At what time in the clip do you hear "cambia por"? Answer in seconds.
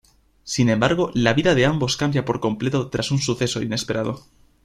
1.95-2.39